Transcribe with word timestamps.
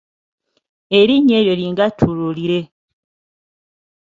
Erinnya 0.99 1.35
eryo 1.39 1.53
lingattululire. 1.61 2.59